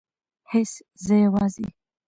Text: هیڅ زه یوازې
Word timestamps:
هیڅ 0.51 0.71
زه 1.05 1.15
یوازې 1.25 1.65